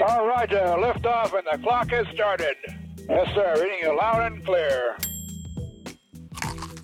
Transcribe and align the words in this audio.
All 0.00 0.26
right, 0.26 0.50
uh, 0.50 0.78
lift 0.80 1.04
off 1.04 1.34
and 1.34 1.46
the 1.52 1.58
clock 1.58 1.90
has 1.90 2.06
started. 2.14 2.56
Yes, 3.06 3.28
sir. 3.34 3.52
Reading 3.56 3.80
you 3.82 3.94
loud 3.94 4.32
and 4.32 4.42
clear. 4.46 4.96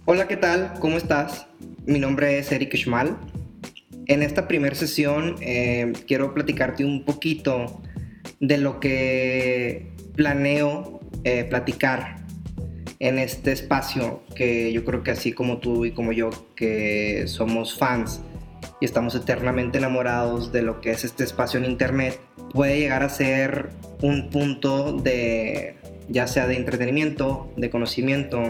Hola, 0.04 0.28
¿qué 0.28 0.36
tal? 0.36 0.74
¿Cómo 0.80 0.98
estás? 0.98 1.46
Mi 1.86 1.98
nombre 1.98 2.38
es 2.38 2.52
Eric 2.52 2.76
Schmal. 2.76 3.16
En 4.06 4.22
esta 4.22 4.46
primera 4.46 4.74
sesión 4.74 5.36
eh, 5.40 5.94
quiero 6.06 6.34
platicarte 6.34 6.84
un 6.84 7.06
poquito 7.06 7.80
de 8.40 8.58
lo 8.58 8.80
que 8.80 9.92
planeo 10.14 11.00
eh, 11.24 11.44
platicar 11.44 12.16
en 12.98 13.18
este 13.18 13.52
espacio 13.52 14.24
que 14.34 14.70
yo 14.72 14.84
creo 14.84 15.02
que 15.02 15.12
así 15.12 15.32
como 15.32 15.56
tú 15.56 15.86
y 15.86 15.92
como 15.92 16.12
yo 16.12 16.28
que 16.54 17.24
somos 17.28 17.78
fans 17.78 18.20
y 18.80 18.84
estamos 18.84 19.14
eternamente 19.14 19.78
enamorados 19.78 20.52
de 20.52 20.62
lo 20.62 20.80
que 20.80 20.90
es 20.90 21.04
este 21.04 21.24
espacio 21.24 21.58
en 21.58 21.66
internet 21.66 22.20
puede 22.52 22.78
llegar 22.78 23.02
a 23.02 23.08
ser 23.08 23.70
un 24.02 24.30
punto 24.30 24.92
de 24.92 25.76
ya 26.08 26.26
sea 26.26 26.46
de 26.46 26.56
entretenimiento, 26.56 27.52
de 27.56 27.68
conocimiento, 27.70 28.40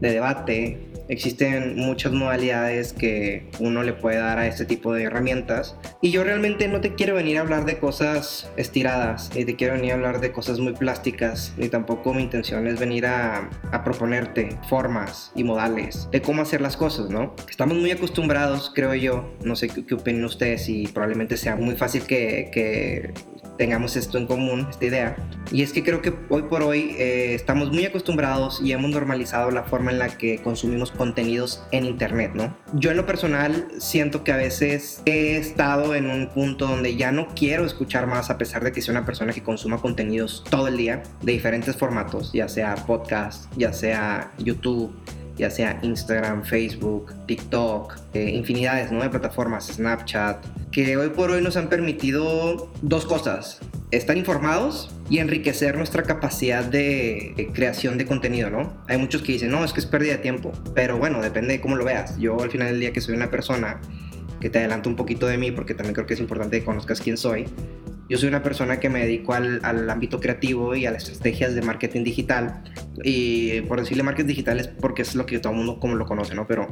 de 0.00 0.12
debate, 0.12 0.78
existen 1.08 1.76
muchas 1.76 2.12
modalidades 2.12 2.92
que 2.92 3.48
uno 3.60 3.82
le 3.82 3.92
puede 3.92 4.18
dar 4.18 4.38
a 4.38 4.46
este 4.46 4.64
tipo 4.64 4.92
de 4.92 5.04
herramientas. 5.04 5.76
Y 6.00 6.10
yo 6.10 6.24
realmente 6.24 6.68
no 6.68 6.80
te 6.80 6.94
quiero 6.94 7.14
venir 7.14 7.38
a 7.38 7.42
hablar 7.42 7.64
de 7.64 7.78
cosas 7.78 8.50
estiradas, 8.56 9.30
ni 9.34 9.44
te 9.44 9.56
quiero 9.56 9.74
venir 9.74 9.92
a 9.92 9.94
hablar 9.94 10.20
de 10.20 10.32
cosas 10.32 10.58
muy 10.58 10.72
plásticas, 10.72 11.54
ni 11.56 11.68
tampoco 11.68 12.14
mi 12.14 12.22
intención 12.22 12.66
es 12.66 12.78
venir 12.78 13.06
a, 13.06 13.50
proponerte 13.84 14.48
formas 14.68 15.32
y 15.34 15.42
modales 15.42 16.08
de 16.12 16.22
cómo 16.22 16.42
hacer 16.42 16.60
las 16.60 16.76
cosas, 16.76 17.10
¿no? 17.10 17.34
Estamos 17.50 17.76
muy 17.76 17.90
acostumbrados, 17.90 18.70
creo 18.72 18.94
yo, 18.94 19.34
no 19.42 19.56
sé 19.56 19.68
qué, 19.68 19.84
qué 19.84 19.94
opinen 19.94 20.24
ustedes 20.24 20.68
y 20.68 20.86
probablemente 20.86 21.36
sea 21.36 21.56
muy 21.56 21.74
fácil 21.74 22.02
que, 22.04 22.50
que 22.52 23.12
tengamos 23.58 23.96
esto 23.96 24.18
en 24.18 24.26
común, 24.26 24.66
esta 24.70 24.84
idea. 24.84 25.16
Y 25.50 25.62
es 25.62 25.72
que 25.72 25.82
creo 25.82 26.02
que 26.02 26.14
hoy 26.28 26.42
por 26.42 26.62
hoy 26.62 26.94
eh, 26.98 27.34
estamos 27.34 27.70
muy 27.70 27.84
acostumbrados 27.84 28.60
y 28.62 28.72
hemos 28.72 28.90
normalizado 28.90 29.50
la 29.50 29.64
forma 29.64 29.90
en 29.90 29.98
la 29.98 30.16
que 30.16 30.40
consumimos 30.42 30.90
contenidos 30.90 31.62
en 31.72 31.84
Internet, 31.84 32.32
¿no? 32.34 32.56
Yo 32.74 32.90
en 32.90 32.96
lo 32.96 33.06
personal 33.06 33.68
siento 33.78 34.24
que 34.24 34.32
a 34.32 34.36
veces 34.36 35.02
he 35.04 35.36
estado 35.36 35.94
en 35.94 36.06
un 36.06 36.28
punto 36.28 36.66
donde 36.66 36.96
ya 36.96 37.12
no 37.12 37.28
quiero 37.34 37.64
escuchar 37.64 38.06
más 38.06 38.30
a 38.30 38.38
pesar 38.38 38.64
de 38.64 38.72
que 38.72 38.80
soy 38.80 38.92
una 38.92 39.04
persona 39.04 39.32
que 39.32 39.42
consuma 39.42 39.78
contenidos 39.78 40.44
todo 40.48 40.68
el 40.68 40.76
día 40.76 41.02
de 41.22 41.32
diferentes 41.32 41.76
formatos, 41.76 42.32
ya 42.32 42.48
sea 42.48 42.74
podcast, 42.74 43.52
ya 43.56 43.72
sea 43.72 44.32
YouTube 44.38 44.92
ya 45.36 45.50
sea 45.50 45.78
Instagram, 45.82 46.44
Facebook, 46.44 47.12
TikTok, 47.26 47.96
eh, 48.14 48.30
infinidades 48.30 48.90
de 48.90 49.08
plataformas, 49.08 49.66
Snapchat, 49.66 50.44
que 50.72 50.96
hoy 50.96 51.10
por 51.10 51.30
hoy 51.30 51.42
nos 51.42 51.56
han 51.56 51.68
permitido 51.68 52.72
dos 52.80 53.04
cosas. 53.04 53.60
Estar 53.90 54.16
informados 54.16 54.90
y 55.10 55.18
enriquecer 55.18 55.76
nuestra 55.76 56.02
capacidad 56.02 56.64
de 56.64 57.50
creación 57.52 57.98
de 57.98 58.06
contenido, 58.06 58.48
¿no? 58.48 58.82
Hay 58.88 58.96
muchos 58.96 59.20
que 59.20 59.32
dicen, 59.32 59.50
no, 59.50 59.64
es 59.64 59.74
que 59.74 59.80
es 59.80 59.86
pérdida 59.86 60.12
de 60.12 60.18
tiempo, 60.18 60.50
pero 60.74 60.96
bueno, 60.96 61.20
depende 61.20 61.52
de 61.52 61.60
cómo 61.60 61.76
lo 61.76 61.84
veas. 61.84 62.18
Yo 62.18 62.40
al 62.40 62.50
final 62.50 62.68
del 62.68 62.80
día 62.80 62.92
que 62.94 63.02
soy 63.02 63.14
una 63.14 63.30
persona 63.30 63.82
que 64.40 64.48
te 64.48 64.58
adelanto 64.58 64.88
un 64.88 64.96
poquito 64.96 65.26
de 65.26 65.36
mí, 65.36 65.52
porque 65.52 65.74
también 65.74 65.94
creo 65.94 66.06
que 66.06 66.14
es 66.14 66.20
importante 66.20 66.58
que 66.58 66.64
conozcas 66.64 67.02
quién 67.02 67.18
soy, 67.18 67.44
yo 68.12 68.18
soy 68.18 68.28
una 68.28 68.42
persona 68.42 68.78
que 68.78 68.90
me 68.90 69.00
dedico 69.00 69.32
al, 69.32 69.60
al, 69.62 69.88
ámbito 69.88 70.20
creativo 70.20 70.74
y 70.74 70.84
a 70.84 70.90
las 70.90 71.08
estrategias 71.08 71.54
de 71.54 71.62
marketing 71.62 72.04
digital. 72.04 72.62
Y 73.02 73.62
por 73.62 73.80
decirle 73.80 74.02
marketing 74.02 74.28
digital 74.28 74.60
es 74.60 74.68
porque 74.68 75.00
es 75.00 75.14
lo 75.14 75.24
que 75.24 75.38
todo 75.38 75.52
el 75.52 75.56
mundo 75.56 75.80
como 75.80 75.94
lo 75.94 76.04
conoce, 76.04 76.34
¿no? 76.34 76.46
Pero 76.46 76.68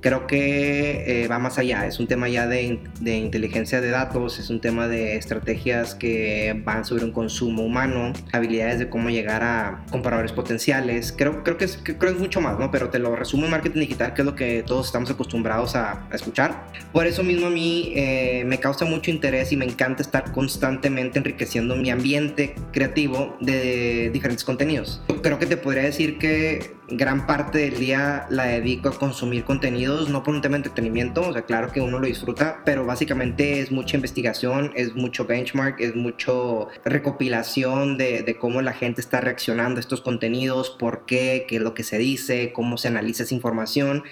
creo 0.00 0.26
que 0.26 1.24
eh, 1.24 1.28
va 1.28 1.38
más 1.38 1.58
allá. 1.58 1.86
Es 1.86 2.00
un 2.00 2.06
tema 2.06 2.30
ya 2.30 2.46
de, 2.46 2.80
de, 2.98 3.18
inteligencia 3.18 3.82
de 3.82 3.90
datos, 3.90 4.38
es 4.38 4.48
un 4.48 4.62
tema 4.62 4.88
de 4.88 5.16
estrategias 5.16 5.94
que 5.94 6.58
van 6.64 6.86
sobre 6.86 7.04
un 7.04 7.12
consumo 7.12 7.62
humano, 7.62 8.14
habilidades 8.32 8.78
de 8.78 8.88
cómo 8.88 9.10
llegar 9.10 9.42
a 9.42 9.84
comparadores 9.90 10.32
potenciales. 10.32 11.12
Creo, 11.12 11.44
creo, 11.44 11.58
que, 11.58 11.66
es, 11.66 11.78
creo 11.82 11.98
que 11.98 12.06
es 12.06 12.18
mucho 12.18 12.40
más, 12.40 12.58
¿no? 12.58 12.70
Pero 12.70 12.88
te 12.88 12.98
lo 12.98 13.14
resumo 13.16 13.44
en 13.44 13.50
marketing 13.50 13.80
digital, 13.80 14.14
que 14.14 14.22
es 14.22 14.26
lo 14.26 14.34
que 14.34 14.62
todos 14.66 14.86
estamos 14.86 15.10
acostumbrados 15.10 15.76
a, 15.76 16.06
a 16.10 16.14
escuchar. 16.14 16.68
Por 16.90 17.06
eso 17.06 17.22
mismo 17.22 17.48
a 17.48 17.50
mí 17.50 17.92
eh, 17.94 18.44
me 18.46 18.58
causa 18.58 18.86
mucho 18.86 19.10
interés 19.10 19.52
y 19.52 19.58
me 19.58 19.66
encanta 19.66 20.00
estar 20.00 20.32
constantemente 20.32 20.69
constantemente 20.70 21.18
enriqueciendo 21.18 21.74
mi 21.74 21.90
ambiente 21.90 22.54
creativo 22.72 23.36
de 23.40 24.10
diferentes 24.12 24.44
contenidos. 24.44 25.02
Creo 25.20 25.38
que 25.38 25.46
te 25.46 25.56
podría 25.56 25.82
decir 25.82 26.18
que 26.18 26.74
gran 26.88 27.26
parte 27.26 27.58
del 27.58 27.78
día 27.78 28.26
la 28.30 28.44
dedico 28.44 28.88
a 28.88 28.92
consumir 28.92 29.42
contenidos, 29.44 30.08
no 30.08 30.22
por 30.22 30.34
un 30.34 30.40
tema 30.40 30.52
de 30.52 30.58
entretenimiento, 30.58 31.22
o 31.22 31.32
sea, 31.32 31.42
claro 31.42 31.72
que 31.72 31.80
uno 31.80 31.98
lo 31.98 32.06
disfruta, 32.06 32.62
pero 32.64 32.86
básicamente 32.86 33.60
es 33.60 33.72
mucha 33.72 33.96
investigación, 33.96 34.72
es 34.76 34.94
mucho 34.94 35.24
benchmark, 35.24 35.80
es 35.80 35.96
mucho 35.96 36.68
recopilación 36.84 37.98
de, 37.98 38.22
de 38.22 38.36
cómo 38.36 38.62
la 38.62 38.72
gente 38.72 39.00
está 39.00 39.20
reaccionando 39.20 39.78
a 39.78 39.80
estos 39.80 40.00
contenidos, 40.02 40.70
por 40.70 41.04
qué, 41.04 41.46
qué 41.48 41.56
es 41.56 41.62
lo 41.62 41.74
que 41.74 41.82
se 41.82 41.98
dice, 41.98 42.52
cómo 42.52 42.78
se 42.78 42.88
analiza 42.88 43.24
esa 43.24 43.34
información. 43.34 44.04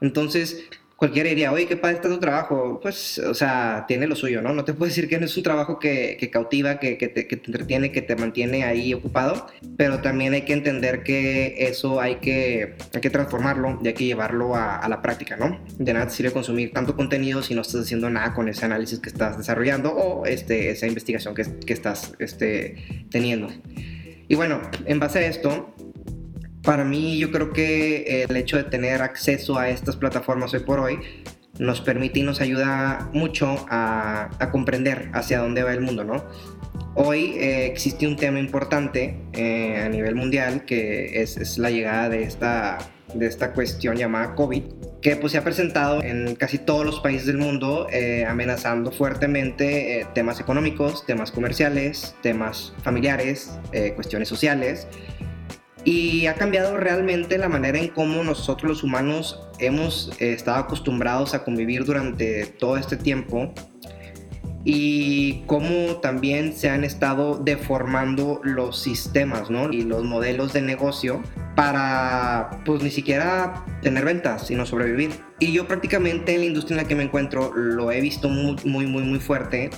Entonces, 0.00 0.68
cualquiera 0.98 1.28
diría, 1.28 1.52
oye, 1.52 1.66
qué 1.66 1.76
padre 1.76 1.94
está 1.94 2.08
tu 2.08 2.18
trabajo. 2.18 2.80
Pues, 2.82 3.20
o 3.20 3.32
sea, 3.32 3.84
tiene 3.86 4.08
lo 4.08 4.16
suyo, 4.16 4.42
¿no? 4.42 4.52
No 4.52 4.64
te 4.64 4.74
puedo 4.74 4.88
decir 4.88 5.08
que 5.08 5.16
no 5.18 5.26
es 5.26 5.36
un 5.36 5.44
trabajo 5.44 5.78
que, 5.78 6.16
que 6.18 6.28
cautiva, 6.28 6.80
que, 6.80 6.98
que, 6.98 7.06
te, 7.06 7.28
que, 7.28 7.36
te, 7.36 7.46
entretiene, 7.46 7.92
que 7.92 8.02
te 8.02 8.16
mantiene 8.16 8.64
ahí 8.64 8.92
ocupado, 8.92 9.46
pero 9.76 10.00
también 10.00 10.32
hay 10.34 10.42
que 10.42 10.54
entender 10.54 11.04
que 11.04 11.54
eso 11.68 12.00
hay 12.00 12.16
que, 12.16 12.74
hay 12.92 13.00
que 13.00 13.10
transformarlo 13.10 13.78
y 13.80 13.86
hay 13.86 13.94
que 13.94 14.06
llevarlo 14.06 14.56
a, 14.56 14.76
a 14.76 14.88
la 14.88 15.00
práctica, 15.00 15.36
¿no? 15.36 15.60
De 15.78 15.92
nada 15.92 16.08
te 16.08 16.14
sirve 16.14 16.32
consumir 16.32 16.72
tanto 16.72 16.96
contenido 16.96 17.42
si 17.42 17.54
no 17.54 17.62
estás 17.62 17.82
haciendo 17.82 18.10
nada 18.10 18.34
con 18.34 18.48
ese 18.48 18.64
análisis 18.64 18.98
que 18.98 19.08
estás 19.08 19.38
desarrollando 19.38 19.92
o 19.92 20.26
este, 20.26 20.70
esa 20.70 20.88
investigación 20.88 21.32
que, 21.32 21.44
que 21.64 21.74
estás 21.74 22.14
este, 22.18 23.06
teniendo. 23.08 23.48
Y 24.26 24.34
bueno, 24.34 24.60
en 24.84 24.98
base 24.98 25.20
a 25.20 25.26
esto, 25.26 25.74
para 26.68 26.84
mí 26.84 27.16
yo 27.16 27.32
creo 27.32 27.50
que 27.50 28.24
el 28.28 28.36
hecho 28.36 28.58
de 28.58 28.64
tener 28.64 29.00
acceso 29.00 29.58
a 29.58 29.70
estas 29.70 29.96
plataformas 29.96 30.52
hoy 30.52 30.60
por 30.60 30.80
hoy 30.80 30.98
nos 31.58 31.80
permite 31.80 32.18
y 32.18 32.24
nos 32.24 32.42
ayuda 32.42 33.08
mucho 33.14 33.64
a, 33.70 34.28
comprender 34.52 35.10
hacia 35.14 35.38
dónde 35.38 35.62
va 35.62 35.72
el 35.72 35.80
mundo, 35.80 36.04
¿no? 36.04 36.26
Hoy 36.94 37.38
eh, 37.38 37.64
existe 37.64 38.06
un 38.06 38.16
tema 38.16 38.38
importante 38.38 39.18
eh, 39.32 39.80
a 39.82 39.88
nivel 39.88 40.14
mundial 40.14 40.66
que 40.66 41.22
es, 41.22 41.56
la 41.56 41.70
llegada 41.70 42.10
de 42.10 42.24
esta, 42.24 42.76
de 43.14 43.26
esta 43.26 43.54
cuestión 43.54 43.96
llamada 43.96 44.34
COVID, 44.34 44.62
que 45.00 45.16
pues 45.16 45.32
se 45.32 45.38
ha 45.38 45.44
presentado 45.44 46.02
en 46.02 46.34
casi 46.34 46.58
todos 46.58 46.84
los 46.84 47.00
países 47.00 47.24
del 47.28 47.38
mundo 47.38 47.86
eh, 47.90 48.26
amenazando 48.26 48.92
fuertemente 48.92 50.06
temas 50.14 50.38
económicos, 50.38 51.06
temas 51.06 51.32
comerciales, 51.32 52.14
temas 52.20 52.74
familiares, 52.82 53.58
cuestiones 53.96 54.28
sociales 54.28 54.86
y 55.90 56.26
ha 56.26 56.34
cambiado 56.34 56.76
realmente 56.76 57.38
la 57.38 57.48
manera 57.48 57.78
en 57.78 57.88
cómo 57.88 58.22
nosotros 58.22 58.68
los 58.68 58.82
humanos 58.82 59.40
hemos 59.58 60.12
eh, 60.20 60.34
estado 60.34 60.58
acostumbrados 60.58 61.32
a 61.32 61.44
convivir 61.44 61.86
durante 61.86 62.44
todo 62.44 62.76
este 62.76 62.98
tiempo 62.98 63.54
y 64.64 65.44
cómo 65.46 65.96
también 66.02 66.52
se 66.52 66.68
han 66.68 66.84
estado 66.84 67.38
deformando 67.38 68.42
los 68.44 68.78
sistemas 68.78 69.48
¿no? 69.48 69.72
y 69.72 69.80
los 69.80 70.04
modelos 70.04 70.52
de 70.52 70.60
negocio 70.60 71.22
para 71.56 72.60
pues 72.66 72.82
ni 72.82 72.90
siquiera 72.90 73.64
tener 73.80 74.04
ventas, 74.04 74.46
sino 74.46 74.66
sobrevivir. 74.66 75.12
Y 75.40 75.52
yo 75.52 75.66
prácticamente 75.66 76.34
en 76.34 76.40
la 76.40 76.46
industria 76.48 76.76
en 76.76 76.82
la 76.82 76.88
que 76.88 76.96
me 76.96 77.04
encuentro 77.04 77.50
lo 77.54 77.90
he 77.90 78.02
visto 78.02 78.28
muy, 78.28 78.56
muy, 78.64 78.86
muy, 78.86 79.04
muy 79.04 79.20
fuerte 79.20 79.70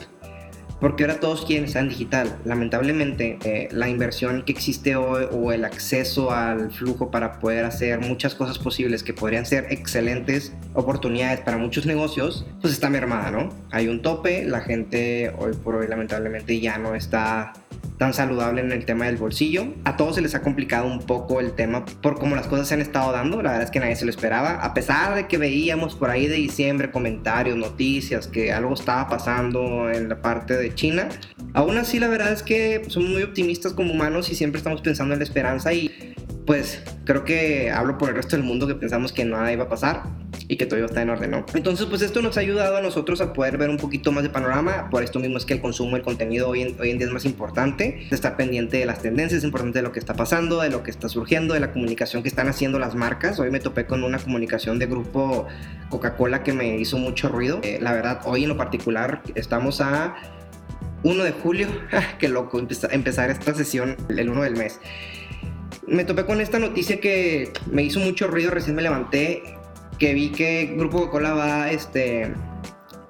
porque 0.80 1.04
ahora 1.04 1.20
todos 1.20 1.44
quieren 1.44 1.64
estar 1.66 1.82
en 1.82 1.90
digital. 1.90 2.36
Lamentablemente, 2.44 3.38
eh, 3.44 3.68
la 3.70 3.88
inversión 3.88 4.42
que 4.42 4.52
existe 4.52 4.96
hoy 4.96 5.26
o 5.30 5.52
el 5.52 5.64
acceso 5.64 6.32
al 6.32 6.72
flujo 6.72 7.10
para 7.10 7.38
poder 7.38 7.64
hacer 7.64 8.00
muchas 8.00 8.34
cosas 8.34 8.58
posibles 8.58 9.02
que 9.02 9.12
podrían 9.12 9.46
ser 9.46 9.66
excelentes 9.70 10.52
oportunidades 10.74 11.40
para 11.40 11.58
muchos 11.58 11.86
negocios, 11.86 12.46
pues 12.60 12.72
está 12.72 12.88
mermada, 12.88 13.30
¿no? 13.30 13.50
Hay 13.70 13.88
un 13.88 14.02
tope, 14.02 14.44
la 14.44 14.60
gente 14.60 15.32
hoy 15.38 15.52
por 15.54 15.76
hoy 15.76 15.88
lamentablemente 15.88 16.58
ya 16.60 16.78
no 16.78 16.94
está 16.94 17.52
tan 18.00 18.14
saludable 18.14 18.62
en 18.62 18.72
el 18.72 18.86
tema 18.86 19.04
del 19.04 19.18
bolsillo. 19.18 19.74
A 19.84 19.98
todos 19.98 20.14
se 20.14 20.22
les 20.22 20.34
ha 20.34 20.40
complicado 20.40 20.86
un 20.86 21.00
poco 21.00 21.38
el 21.38 21.52
tema 21.52 21.84
por 21.84 22.18
cómo 22.18 22.34
las 22.34 22.46
cosas 22.46 22.66
se 22.66 22.72
han 22.72 22.80
estado 22.80 23.12
dando. 23.12 23.42
La 23.42 23.50
verdad 23.50 23.64
es 23.66 23.70
que 23.70 23.78
nadie 23.78 23.94
se 23.94 24.06
lo 24.06 24.10
esperaba. 24.10 24.52
A 24.64 24.72
pesar 24.72 25.14
de 25.14 25.28
que 25.28 25.36
veíamos 25.36 25.96
por 25.96 26.08
ahí 26.08 26.26
de 26.26 26.36
diciembre 26.36 26.90
comentarios, 26.90 27.58
noticias, 27.58 28.26
que 28.26 28.54
algo 28.54 28.72
estaba 28.72 29.06
pasando 29.06 29.90
en 29.90 30.08
la 30.08 30.22
parte 30.22 30.56
de 30.56 30.74
China. 30.74 31.10
Aún 31.52 31.76
así, 31.76 31.98
la 31.98 32.08
verdad 32.08 32.32
es 32.32 32.42
que 32.42 32.84
somos 32.88 33.10
muy 33.10 33.22
optimistas 33.22 33.74
como 33.74 33.92
humanos 33.92 34.30
y 34.30 34.34
siempre 34.34 34.56
estamos 34.56 34.80
pensando 34.80 35.12
en 35.12 35.20
la 35.20 35.24
esperanza 35.24 35.70
y 35.74 36.14
pues 36.46 36.82
creo 37.04 37.24
que 37.24 37.70
hablo 37.70 37.98
por 37.98 38.08
el 38.08 38.14
resto 38.14 38.34
del 38.34 38.46
mundo 38.46 38.66
que 38.66 38.76
pensamos 38.76 39.12
que 39.12 39.26
nada 39.26 39.52
iba 39.52 39.64
a 39.64 39.68
pasar 39.68 40.19
y 40.50 40.56
que 40.56 40.66
todo 40.66 40.84
está 40.84 41.00
en 41.00 41.10
orden, 41.10 41.30
¿no? 41.30 41.46
Entonces, 41.54 41.86
pues 41.86 42.02
esto 42.02 42.22
nos 42.22 42.36
ha 42.36 42.40
ayudado 42.40 42.76
a 42.76 42.80
nosotros 42.80 43.20
a 43.20 43.32
poder 43.32 43.56
ver 43.56 43.70
un 43.70 43.76
poquito 43.76 44.10
más 44.10 44.24
de 44.24 44.30
panorama. 44.30 44.90
Por 44.90 45.04
esto 45.04 45.20
mismo 45.20 45.36
es 45.36 45.44
que 45.44 45.54
el 45.54 45.60
consumo 45.60 45.94
del 45.94 46.02
contenido 46.02 46.48
hoy 46.48 46.62
en, 46.62 46.80
hoy 46.80 46.90
en 46.90 46.98
día 46.98 47.06
es 47.06 47.12
más 47.12 47.24
importante. 47.24 48.08
Estar 48.10 48.36
pendiente 48.36 48.78
de 48.78 48.84
las 48.84 49.00
tendencias, 49.00 49.38
es 49.38 49.44
importante 49.44 49.78
de 49.78 49.84
lo 49.84 49.92
que 49.92 50.00
está 50.00 50.14
pasando, 50.14 50.60
de 50.60 50.68
lo 50.68 50.82
que 50.82 50.90
está 50.90 51.08
surgiendo, 51.08 51.54
de 51.54 51.60
la 51.60 51.70
comunicación 51.70 52.24
que 52.24 52.28
están 52.28 52.48
haciendo 52.48 52.80
las 52.80 52.96
marcas. 52.96 53.38
Hoy 53.38 53.52
me 53.52 53.60
topé 53.60 53.86
con 53.86 54.02
una 54.02 54.18
comunicación 54.18 54.80
de 54.80 54.86
grupo 54.86 55.46
Coca-Cola 55.88 56.42
que 56.42 56.52
me 56.52 56.78
hizo 56.78 56.98
mucho 56.98 57.28
ruido. 57.28 57.60
Eh, 57.62 57.78
la 57.80 57.92
verdad, 57.92 58.22
hoy 58.24 58.42
en 58.42 58.48
lo 58.48 58.56
particular 58.56 59.22
estamos 59.36 59.80
a 59.80 60.16
1 61.04 61.22
de 61.22 61.30
julio, 61.30 61.68
qué 62.18 62.28
loco, 62.28 62.58
empezar 62.58 63.30
esta 63.30 63.54
sesión 63.54 63.96
el 64.08 64.28
1 64.28 64.42
del 64.42 64.56
mes. 64.56 64.80
Me 65.86 66.04
topé 66.04 66.24
con 66.24 66.40
esta 66.40 66.58
noticia 66.58 66.98
que 66.98 67.52
me 67.70 67.84
hizo 67.84 68.00
mucho 68.00 68.26
ruido, 68.26 68.50
recién 68.50 68.74
me 68.74 68.82
levanté, 68.82 69.59
que 70.00 70.14
vi 70.14 70.30
que 70.30 70.74
Grupo 70.76 70.98
Coca-Cola 70.98 71.34
va, 71.34 71.70
este, 71.70 72.32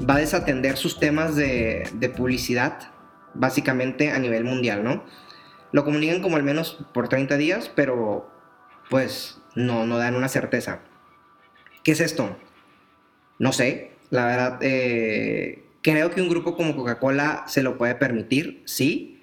va 0.08 0.16
a 0.16 0.19
desatender 0.19 0.76
sus 0.76 0.98
temas 0.98 1.37
de, 1.37 1.88
de 1.94 2.08
publicidad, 2.10 2.90
básicamente 3.32 4.10
a 4.10 4.19
nivel 4.19 4.44
mundial, 4.44 4.82
¿no? 4.82 5.04
Lo 5.72 5.84
comunican 5.84 6.20
como 6.20 6.37
al 6.37 6.42
menos 6.42 6.84
por 6.92 7.08
30 7.08 7.37
días, 7.37 7.70
pero 7.75 8.28
pues 8.90 9.40
no, 9.54 9.87
no 9.87 9.98
dan 9.98 10.16
una 10.16 10.28
certeza. 10.28 10.81
¿Qué 11.84 11.92
es 11.92 12.00
esto? 12.00 12.37
No 13.38 13.52
sé, 13.52 13.92
la 14.10 14.26
verdad, 14.26 14.58
eh, 14.60 15.64
creo 15.82 16.10
que 16.10 16.20
un 16.20 16.28
grupo 16.28 16.56
como 16.56 16.75
Coca-Cola 16.75 17.44
se 17.46 17.62
lo 17.62 17.78
puede 17.78 17.94
permitir, 17.94 18.62
sí. 18.66 19.19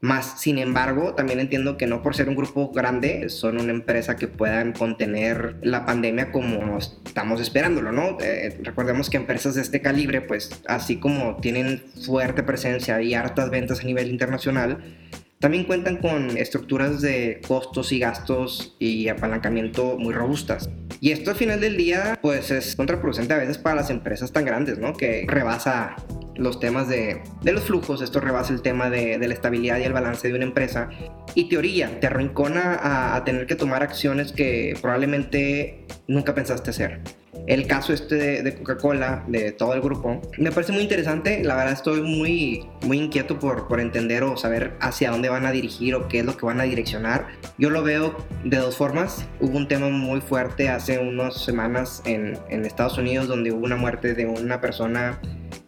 Más, 0.00 0.40
sin 0.40 0.58
embargo, 0.58 1.14
también 1.14 1.40
entiendo 1.40 1.78
que 1.78 1.86
no 1.86 2.02
por 2.02 2.14
ser 2.14 2.28
un 2.28 2.36
grupo 2.36 2.70
grande, 2.70 3.30
son 3.30 3.58
una 3.58 3.72
empresa 3.72 4.16
que 4.16 4.28
puedan 4.28 4.72
contener 4.72 5.56
la 5.62 5.86
pandemia 5.86 6.32
como 6.32 6.78
estamos 6.78 7.40
esperándolo, 7.40 7.92
¿no? 7.92 8.18
Eh, 8.20 8.58
recordemos 8.62 9.08
que 9.08 9.16
empresas 9.16 9.54
de 9.54 9.62
este 9.62 9.80
calibre, 9.80 10.20
pues 10.20 10.62
así 10.68 10.96
como 10.96 11.36
tienen 11.36 11.82
fuerte 12.04 12.42
presencia 12.42 13.00
y 13.00 13.14
hartas 13.14 13.48
ventas 13.48 13.80
a 13.80 13.84
nivel 13.84 14.10
internacional, 14.10 14.78
también 15.38 15.64
cuentan 15.64 15.98
con 15.98 16.36
estructuras 16.36 17.00
de 17.02 17.40
costos 17.46 17.92
y 17.92 17.98
gastos 17.98 18.74
y 18.78 19.08
apalancamiento 19.08 19.96
muy 19.98 20.14
robustas. 20.14 20.70
Y 21.00 21.10
esto 21.10 21.30
al 21.30 21.36
final 21.36 21.60
del 21.60 21.76
día, 21.76 22.18
pues 22.22 22.50
es 22.50 22.74
contraproducente 22.74 23.34
a 23.34 23.38
veces 23.38 23.58
para 23.58 23.76
las 23.76 23.90
empresas 23.90 24.32
tan 24.32 24.44
grandes, 24.44 24.78
¿no? 24.78 24.94
Que 24.94 25.26
rebasa 25.28 25.96
los 26.36 26.60
temas 26.60 26.88
de, 26.88 27.22
de 27.42 27.52
los 27.52 27.64
flujos, 27.64 28.02
esto 28.02 28.20
rebasa 28.20 28.52
el 28.52 28.62
tema 28.62 28.90
de, 28.90 29.18
de, 29.18 29.28
la 29.28 29.34
estabilidad 29.34 29.78
y 29.78 29.84
el 29.84 29.92
balance 29.92 30.28
de 30.28 30.34
una 30.34 30.44
empresa. 30.44 30.88
Y 31.34 31.48
teoría, 31.48 32.00
te 32.00 32.06
arrincona 32.06 32.74
a, 32.74 33.16
a 33.16 33.24
tener 33.24 33.46
que 33.46 33.56
tomar 33.56 33.82
acciones 33.82 34.32
que 34.32 34.76
probablemente 34.80 35.86
nunca 36.06 36.34
pensaste 36.34 36.70
hacer 36.70 37.00
el 37.46 37.66
caso 37.66 37.92
este 37.92 38.42
de, 38.42 38.54
Coca-Cola, 38.54 39.24
de 39.28 39.52
todo 39.52 39.74
el 39.74 39.80
grupo, 39.80 40.20
me 40.38 40.50
parece 40.50 40.72
muy 40.72 40.82
interesante. 40.82 41.44
La 41.44 41.54
verdad 41.54 41.72
estoy 41.72 42.02
muy, 42.02 42.66
muy 42.84 42.98
inquieto 42.98 43.38
por, 43.38 43.68
por 43.68 43.80
entender 43.80 44.24
o 44.24 44.36
saber 44.36 44.74
hacia 44.80 45.10
dónde 45.10 45.28
van 45.28 45.46
a 45.46 45.52
dirigir 45.52 45.94
o 45.94 46.08
qué 46.08 46.20
es 46.20 46.24
lo 46.24 46.36
que 46.36 46.46
van 46.46 46.60
a 46.60 46.64
direccionar. 46.64 47.28
Yo 47.58 47.70
lo 47.70 47.82
veo 47.82 48.16
de 48.44 48.56
dos 48.56 48.76
formas. 48.76 49.26
Hubo 49.40 49.56
un 49.56 49.68
tema 49.68 49.88
muy 49.88 50.20
fuerte 50.20 50.68
hace 50.68 50.98
unas 50.98 51.44
semanas 51.44 52.02
en, 52.04 52.38
en 52.48 52.64
Estados 52.64 52.98
Unidos 52.98 53.28
donde 53.28 53.52
hubo 53.52 53.64
una 53.64 53.76
muerte 53.76 54.14
de 54.14 54.26
una 54.26 54.60
persona 54.60 55.20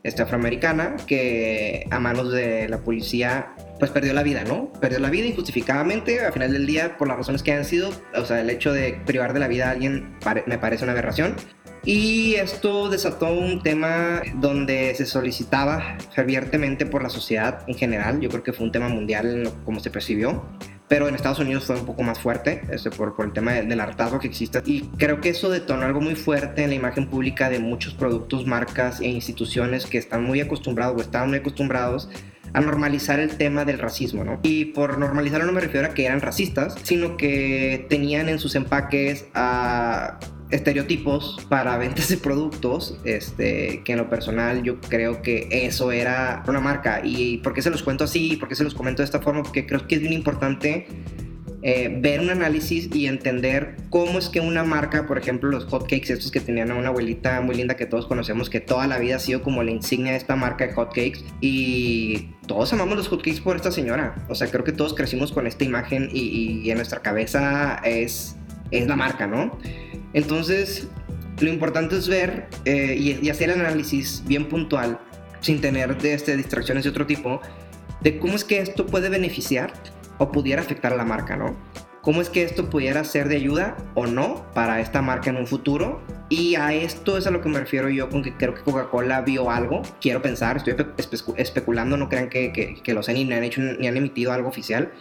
este, 0.09 0.23
afroamericana 0.23 0.97
que 1.07 1.87
a 1.91 2.01
manos 2.01 2.33
de 2.33 2.69
la 2.69 2.79
policía 2.79 3.55
pues 3.79 3.91
perdió 3.91 4.13
la 4.13 4.23
vida, 4.23 4.43
¿no? 4.45 4.73
Perdió 4.81 4.99
la 4.99 5.11
vida 5.11 5.27
injustificadamente, 5.27 6.21
al 6.21 6.33
final 6.33 6.53
del 6.53 6.67
día, 6.67 6.97
por 6.97 7.07
las 7.07 7.17
razones 7.17 7.43
que 7.43 7.53
han 7.53 7.65
sido, 7.65 7.91
o 8.15 8.25
sea, 8.25 8.41
el 8.41 8.51
hecho 8.51 8.73
de 8.73 9.01
privar 9.07 9.33
de 9.33 9.41
la 9.41 9.47
vida 9.47 9.69
a 9.69 9.71
alguien 9.71 10.17
me 10.47 10.59
parece 10.59 10.83
una 10.85 10.93
aberración. 10.93 11.37
Y 11.85 12.35
esto 12.35 12.89
desató 12.89 13.33
un 13.33 13.63
tema 13.63 14.23
donde 14.35 14.95
se 14.97 15.07
solicitaba 15.07 15.97
fervientemente 16.13 16.87
por 16.87 17.03
la 17.03 17.09
sociedad 17.09 17.63
en 17.69 17.77
general, 17.77 18.21
yo 18.21 18.29
creo 18.29 18.43
que 18.43 18.53
fue 18.53 18.67
un 18.67 18.73
tema 18.73 18.89
mundial 18.89 19.53
como 19.65 19.79
se 19.79 19.91
percibió, 19.91 20.45
pero 20.89 21.07
en 21.07 21.15
Estados 21.15 21.39
Unidos 21.39 21.65
fue 21.65 21.77
un 21.77 21.87
poco 21.87 22.03
más 22.03 22.19
fuerte 22.19 22.63
este, 22.71 22.91
por, 22.91 23.15
el 23.19 23.33
tema 23.33 23.53
del, 23.53 23.81
hartazgo 23.81 24.19
que 24.19 24.27
existe. 24.27 24.63
Y 24.65 24.83
creo 24.97 25.21
que 25.21 25.29
eso 25.29 25.51
detonó 25.51 25.85
algo 25.85 26.01
muy 26.01 26.15
fuerte 26.15 26.65
en 26.65 26.71
la 26.71 26.77
imagen 26.77 27.09
pública 27.09 27.51
de 27.51 27.59
muchos 27.59 27.95
productos, 27.95 28.47
marcas 28.47 29.01
e 29.01 29.07
instituciones 29.07 29.87
que 29.87 29.99
están 29.99 30.25
muy 30.25 30.41
acostumbrados 30.41 30.97
o 30.97 31.01
estaban 31.01 31.29
muy 31.29 31.39
acostumbrados 31.39 32.09
a 32.55 32.61
normalizar 32.63 33.21
el 33.21 33.37
tema 33.37 33.67
del 33.67 33.79
racismo, 33.79 34.25
¿no? 34.25 34.41
Y 34.43 34.67
por 34.67 34.99
normalizarlo 34.99 35.47
no 35.47 35.53
me 35.53 35.61
refiero 35.61 35.87
a 35.87 35.91
que 35.91 36.07
eran 36.07 36.23
racistas, 36.23 36.77
sino 36.83 37.19
que 37.19 37.87
tenían 37.91 38.31
en 38.31 38.39
sus 38.39 38.55
empaques 38.55 39.27
a 39.35 40.19
estereotipos 40.51 41.39
para 41.49 41.77
ventas 41.77 42.09
de 42.09 42.17
productos, 42.17 42.99
este, 43.05 43.83
que 43.85 43.93
en 43.93 43.99
lo 43.99 44.09
personal 44.09 44.63
yo 44.63 44.81
creo 44.81 45.23
que 45.23 45.49
eso 45.51 45.93
era 45.93 46.43
una 46.47 46.61
marca. 46.61 47.01
¿Y 47.05 47.39
por 47.39 47.55
qué 47.55 47.63
se 47.63 47.71
los 47.71 47.83
cuento 47.83 48.05
así? 48.05 48.37
¿Por 48.37 48.49
qué 48.49 48.55
se 48.55 48.65
los 48.65 48.75
comento 48.75 49.03
de 49.03 49.07
esta 49.07 49.21
forma? 49.21 49.43
Porque 49.43 49.67
creo 49.67 49.87
que 49.87 49.97
es 49.97 50.01
bien 50.01 50.13
importante 50.13 50.87
eh, 51.61 51.93
ver 52.01 52.21
un 52.21 52.31
análisis 52.31 52.89
y 52.95 53.07
entender 53.07 53.75
cómo 53.91 54.21
es 54.21 54.29
que 54.29 54.39
una 54.39 54.63
marca, 54.63 55.07
por 55.07 55.19
ejemplo, 55.19 55.51
los 55.51 55.65
hotcakes, 55.65 56.13
estos 56.13 56.31
que 56.31 56.39
tenían 56.39 56.71
a 56.71 56.77
una 56.77 56.89
abuelita 56.89 57.41
muy 57.41 57.57
linda 57.57 57.75
que 57.75 57.85
todos 57.85 58.07
conocemos, 58.07 58.49
que 58.49 58.61
toda 58.61 58.87
la 58.87 58.99
vida 58.99 59.17
ha 59.17 59.19
sido 59.19 59.43
como 59.43 59.65
la 59.65 59.73
insignia 59.73 60.13
de 60.13 60.19
esta 60.19 60.37
marca 60.37 60.69
de 60.69 60.73
hotcakes 60.73 61.25
y 61.41 62.29
todos 62.47 62.73
amamos 62.73 62.97
los 62.97 63.09
hotcakes 63.09 63.41
por 63.41 63.57
esta 63.57 63.73
señora. 63.73 64.15
O 64.29 64.37
sea, 64.37 64.49
creo 64.49 64.63
que 64.63 64.71
todos 64.71 64.95
crecimos 64.95 65.33
con 65.33 65.49
esta 65.49 65.65
imagen 65.65 66.09
y, 66.13 66.71
en 66.71 66.77
nuestra 66.77 67.01
cabeza 67.01 67.81
es, 67.85 68.37
es 68.71 68.87
la 68.87 68.95
marca, 68.95 69.27
¿no? 69.27 69.59
Entonces, 70.13 70.89
lo 71.41 71.49
importante 71.49 71.97
es 71.97 72.09
ver 72.09 72.49
eh, 72.65 72.97
y, 73.23 73.29
hacer 73.31 73.51
el 73.51 73.61
análisis 73.61 74.23
bien 74.27 74.49
puntual, 74.49 74.99
sin 75.41 75.61
tener 75.61 76.01
de 76.01 76.15
este, 76.15 76.37
distracciones 76.37 76.85
de 76.85 76.91
otro 76.91 77.07
tipo, 77.07 77.41
de 78.01 78.19
cómo 78.19 78.35
es 78.35 78.45
que 78.45 78.61
esto 78.61 78.87
puede 78.87 79.09
beneficiar 79.09 79.73
o 80.19 80.33
pudiera 80.33 80.63
afectar 80.63 80.93
a 80.93 80.97
la 80.97 81.05
marca, 81.05 81.37
¿no? 81.37 81.57
¿Cómo 82.01 82.23
es 82.23 82.31
que 82.31 82.43
esto 82.43 82.71
pudiera 82.71 83.05
ser 83.05 83.29
de 83.29 83.37
ayuda 83.37 83.77
o 83.95 84.07
no 84.07 84.47
para 84.55 84.81
esta 84.81 85.03
marca 85.03 85.31
en 85.31 85.37
un 85.37 85.47
futuro? 85.47 86.01
Y 86.29 86.55
a 86.55 86.73
esto 86.73 87.19
es 87.19 87.27
a 87.27 87.31
lo 87.31 87.41
que 87.41 87.49
me 87.49 87.59
refiero 87.59 87.89
yo 87.91 88.09
con 88.09 88.23
que 88.23 88.35
creo 88.35 88.55
que 88.55 88.63
Coca-Cola 88.63 89.21
vio 89.23 89.51
algo. 89.51 89.83
Quiero 90.01 90.23
pensar, 90.23 90.57
estoy 90.57 90.75
especulando, 91.37 91.97
no 91.97 92.09
crean 92.09 92.31
que, 92.31 92.53
que, 92.83 92.95
lo 92.95 93.03
sé 93.03 93.13
ni 93.13 93.31
han 93.33 93.45
hecho 93.45 93.61
ni 93.61 93.87
han 93.89 93.97
emitido 93.97 94.33
algo 94.33 94.49
oficial 94.49 94.93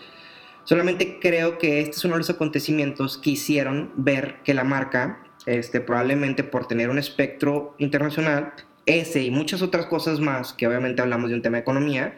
Solamente 0.68 1.18
creo 1.22 1.58
que 1.58 1.80
este 1.80 1.96
es 1.96 2.04
uno 2.04 2.16
de 2.16 2.19
los 2.19 2.30
acontecimientos 2.30 3.18
que 3.18 3.30
hicieron 3.30 3.94
ver 3.96 4.40
que 4.44 4.54
la 4.54 4.66
marca, 4.66 5.24
este, 5.46 5.80
probablemente 5.80 6.44
por 6.44 6.68
tener 6.68 6.90
un 6.90 6.98
espectro 6.98 7.74
internacional, 7.78 8.52
ese 8.86 9.24
y 9.24 9.31
muchas 9.31 9.62
otras 9.62 9.86
cosas 9.86 10.19
más, 10.19 10.52
que 10.52 10.68
obviamente 10.68 11.02
hablamos 11.02 11.30
de 11.30 11.38
un 11.38 11.42
tema 11.42 11.56
de 11.56 11.62
economía, 11.62 12.18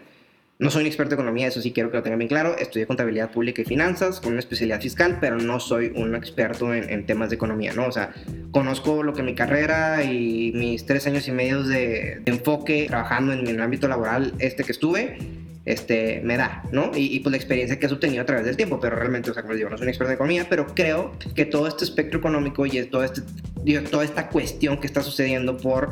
no 0.57 0.72
soy 0.72 0.81
un 0.81 0.88
experto 0.88 1.13
en 1.13 1.19
economía, 1.19 1.46
eso 1.46 1.62
sí 1.62 1.72
quiero 1.72 1.92
que 1.92 1.98
lo 1.98 2.04
tengan 2.04 2.18
bien 2.18 2.28
claro. 2.28 2.57
Estudié 2.57 2.88
contabilidad 2.88 3.30
pública 3.30 3.62
y 3.62 3.66
finanzas 3.66 4.19
con 4.19 4.31
una 4.31 4.40
especialidad 4.40 4.81
fiscal, 4.81 5.19
pero 5.22 5.38
no 5.38 5.60
soy 5.60 5.94
un 5.95 6.16
experto 6.16 6.74
en, 6.74 7.06
temas 7.06 7.30
de 7.30 7.36
economía, 7.36 7.74
¿no? 7.74 7.86
O 7.86 7.92
sea, 7.92 8.16
conozco 8.50 9.04
lo 9.04 9.13
que 9.13 9.22
mi 9.22 9.36
carrera 9.36 10.04
y 10.04 10.54
mis 10.56 10.88
tres 10.88 11.06
años 11.06 11.28
y 11.28 11.31
medio 11.31 11.62
de, 11.62 12.22
de 12.25 12.31
enfoque 12.31 12.88
trabajando 12.88 13.31
en 13.31 13.45
el 13.45 13.62
ámbito 13.62 13.88
laboral 13.88 14.34
este 14.40 14.63
que 14.63 14.72
estuve 14.72 15.49
este, 15.65 16.21
me 16.23 16.38
da, 16.38 16.63
¿no? 16.71 16.91
Y, 16.95 17.19
pues 17.19 17.31
la 17.31 17.38
experiencia 17.38 17.77
que 17.79 17.85
has 17.85 17.91
obtenido 17.91 18.21
a 18.21 18.25
través 18.25 18.45
del 18.45 18.57
tiempo, 18.57 18.80
pero 18.80 18.95
realmente, 18.95 19.30
o 19.30 19.33
sea, 19.33 19.44
como 19.44 19.54
les 19.54 19.59
digo, 19.59 19.69
no 19.69 19.78
soy 19.78 19.85
un 19.85 19.89
experto 19.89 20.09
de 20.09 20.16
economía, 20.16 20.47
pero 20.49 20.68
creo 20.73 21.11
que 21.35 21.45
todo 21.45 21.68
este 21.68 21.83
espectro 21.83 22.19
económico 22.19 22.66
y 22.66 22.83
todo 22.85 23.04
este, 23.04 23.21
toda 23.92 24.04
esta 24.04 24.30
cuestión 24.30 24.80
que 24.80 24.87
está 24.87 25.04
sucediendo 25.04 25.57
por 25.57 25.92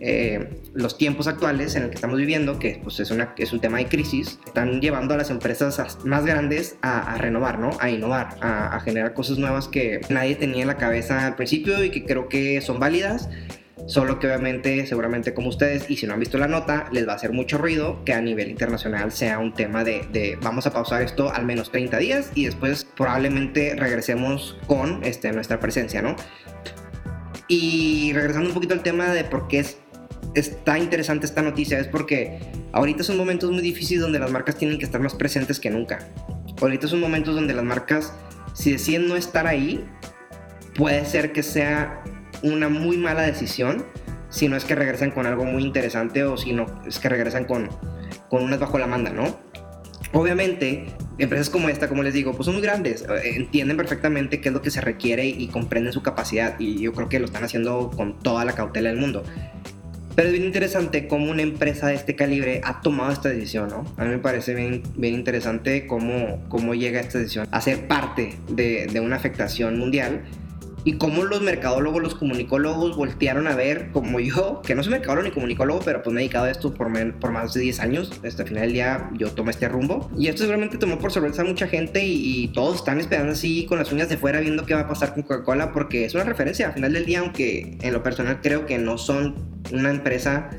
eh, 0.00 0.60
los 0.74 0.98
tiempos 0.98 1.26
actuales 1.26 1.74
en 1.74 1.84
el 1.84 1.88
que 1.88 1.96
estamos 1.96 2.18
viviendo, 2.18 2.58
que 2.58 2.80
pues 2.82 3.00
es, 3.00 3.10
una, 3.10 3.34
es 3.38 3.52
un 3.52 3.60
tema 3.60 3.78
de 3.78 3.86
crisis, 3.86 4.38
están 4.46 4.80
llevando 4.80 5.14
a 5.14 5.16
las 5.16 5.30
empresas 5.30 5.98
más 6.04 6.24
grandes 6.24 6.76
a, 6.82 7.16
renovar, 7.18 7.58
¿no? 7.58 7.70
A 7.80 7.90
innovar, 7.90 8.36
a, 8.40 8.76
a 8.76 8.80
generar 8.80 9.14
cosas 9.14 9.38
nuevas 9.38 9.66
que 9.68 10.00
nadie 10.10 10.36
tenía 10.36 10.62
en 10.62 10.68
la 10.68 10.76
cabeza 10.76 11.26
al 11.26 11.34
principio 11.34 11.82
y 11.82 11.90
que 11.90 12.04
creo 12.04 12.28
que 12.28 12.60
son 12.60 12.78
válidas 12.78 13.28
Solo 13.88 14.18
que 14.18 14.26
obviamente, 14.26 14.86
seguramente 14.86 15.32
como 15.32 15.48
ustedes, 15.48 15.88
y 15.88 15.96
si 15.96 16.06
no 16.06 16.12
han 16.12 16.20
visto 16.20 16.36
la 16.36 16.46
nota, 16.46 16.90
les 16.92 17.08
va 17.08 17.12
a 17.12 17.16
hacer 17.16 17.32
mucho 17.32 17.56
ruido 17.56 18.04
que 18.04 18.12
a 18.12 18.20
nivel 18.20 18.50
internacional 18.50 19.12
sea 19.12 19.38
un 19.38 19.54
tema 19.54 19.82
de, 19.82 20.38
vamos 20.42 20.66
a 20.66 20.74
pausar 20.74 21.00
esto 21.00 21.32
al 21.32 21.46
menos 21.46 21.72
30 21.72 21.96
días 21.96 22.30
y 22.34 22.44
después 22.44 22.84
probablemente 22.84 23.74
regresemos 23.76 24.58
con 24.66 25.02
este, 25.04 25.32
nuestra 25.32 25.58
presencia, 25.58 26.02
¿no? 26.02 26.16
Y 27.48 28.12
regresando 28.12 28.50
un 28.50 28.54
poquito 28.54 28.74
al 28.74 28.82
tema 28.82 29.10
de 29.10 29.24
por 29.24 29.48
qué 29.48 29.60
es, 29.60 29.78
está 30.34 30.78
interesante 30.78 31.24
esta 31.24 31.40
noticia, 31.40 31.78
es 31.78 31.88
porque 31.88 32.40
ahorita 32.72 33.02
son 33.02 33.16
momentos 33.16 33.50
muy 33.50 33.62
difíciles 33.62 34.02
donde 34.02 34.18
las 34.18 34.30
marcas 34.30 34.56
tienen 34.56 34.78
que 34.78 34.84
estar 34.84 35.00
más 35.00 35.14
presentes 35.14 35.58
que 35.58 35.70
nunca. 35.70 36.00
Ahorita 36.60 36.88
son 36.88 37.00
momentos 37.00 37.34
donde 37.34 37.54
las 37.54 37.64
marcas, 37.64 38.12
si 38.52 38.70
deciden 38.70 39.08
no 39.08 39.16
estar 39.16 39.46
ahí, 39.46 39.82
puede 40.74 41.06
ser 41.06 41.32
que 41.32 41.42
sea 41.42 42.02
una 42.42 42.68
muy 42.68 42.96
mala 42.96 43.22
decisión 43.22 43.84
si 44.30 44.48
no 44.48 44.56
es 44.56 44.64
que 44.64 44.74
regresan 44.74 45.10
con 45.10 45.26
algo 45.26 45.44
muy 45.44 45.62
interesante 45.64 46.24
o 46.24 46.36
si 46.36 46.52
no 46.52 46.66
es 46.86 46.98
que 46.98 47.08
regresan 47.08 47.44
con, 47.44 47.68
con 48.28 48.42
unas 48.42 48.58
bajo 48.58 48.78
la 48.78 48.86
manda, 48.86 49.10
¿no? 49.10 49.36
Obviamente, 50.12 50.86
empresas 51.18 51.50
como 51.50 51.68
esta, 51.68 51.88
como 51.88 52.02
les 52.02 52.14
digo, 52.14 52.32
pues 52.32 52.46
son 52.46 52.54
muy 52.54 52.62
grandes, 52.62 53.02
eh, 53.02 53.36
entienden 53.36 53.76
perfectamente 53.76 54.40
qué 54.40 54.48
es 54.48 54.54
lo 54.54 54.62
que 54.62 54.70
se 54.70 54.80
requiere 54.80 55.26
y 55.26 55.48
comprenden 55.48 55.92
su 55.92 56.02
capacidad 56.02 56.58
y 56.58 56.80
yo 56.80 56.92
creo 56.92 57.08
que 57.08 57.18
lo 57.18 57.26
están 57.26 57.44
haciendo 57.44 57.90
con 57.90 58.18
toda 58.18 58.44
la 58.44 58.52
cautela 58.52 58.88
del 58.88 58.98
mundo. 58.98 59.22
Pero 60.14 60.28
es 60.28 60.32
bien 60.32 60.46
interesante 60.46 61.06
cómo 61.06 61.30
una 61.30 61.42
empresa 61.42 61.88
de 61.88 61.94
este 61.94 62.16
calibre 62.16 62.60
ha 62.64 62.80
tomado 62.80 63.12
esta 63.12 63.28
decisión, 63.28 63.68
¿no? 63.68 63.84
A 63.98 64.04
mí 64.04 64.10
me 64.10 64.18
parece 64.18 64.54
bien, 64.54 64.82
bien 64.96 65.14
interesante 65.14 65.86
cómo, 65.86 66.42
cómo 66.48 66.74
llega 66.74 67.00
esta 67.00 67.18
decisión 67.18 67.46
a 67.50 67.60
ser 67.60 67.86
parte 67.86 68.36
de, 68.48 68.86
de 68.86 69.00
una 69.00 69.16
afectación 69.16 69.78
mundial 69.78 70.22
y 70.84 70.94
cómo 70.94 71.24
los 71.24 71.40
mercadólogos, 71.42 72.02
los 72.02 72.14
comunicólogos 72.14 72.96
voltearon 72.96 73.46
a 73.46 73.54
ver, 73.54 73.90
como 73.92 74.20
yo, 74.20 74.62
que 74.64 74.74
no 74.74 74.82
soy 74.82 74.92
mercadólogo 74.92 75.28
ni 75.28 75.34
comunicólogo, 75.34 75.80
pero 75.84 76.02
pues 76.02 76.14
me 76.14 76.20
he 76.20 76.24
dedicado 76.24 76.46
a 76.46 76.50
esto 76.50 76.72
por, 76.72 76.88
por 77.18 77.30
más 77.30 77.54
de 77.54 77.60
10 77.60 77.80
años. 77.80 78.12
Hasta 78.24 78.42
el 78.42 78.48
final 78.48 78.62
del 78.64 78.72
día 78.72 79.10
yo 79.14 79.30
tomé 79.30 79.50
este 79.50 79.68
rumbo. 79.68 80.10
Y 80.16 80.28
esto 80.28 80.42
seguramente 80.42 80.78
tomó 80.78 80.98
por 80.98 81.12
sorpresa 81.12 81.42
a 81.42 81.44
mucha 81.44 81.66
gente 81.66 82.04
y, 82.04 82.44
y, 82.44 82.48
todos 82.48 82.76
están 82.76 83.00
esperando 83.00 83.32
así 83.32 83.66
con 83.66 83.78
las 83.78 83.92
uñas 83.92 84.08
de 84.08 84.16
fuera 84.16 84.40
viendo 84.40 84.64
qué 84.64 84.74
va 84.74 84.80
a 84.80 84.88
pasar 84.88 85.14
con 85.14 85.22
Coca-Cola 85.22 85.72
porque 85.72 86.04
es 86.04 86.14
una 86.14 86.24
referencia. 86.24 86.68
Al 86.68 86.74
final 86.74 86.92
del 86.92 87.04
día, 87.04 87.20
aunque 87.20 87.76
en 87.80 87.92
lo 87.92 88.02
personal 88.02 88.40
creo 88.40 88.66
que 88.66 88.78
no 88.78 88.98
son 88.98 89.34
una 89.72 89.90
empresa 89.90 90.50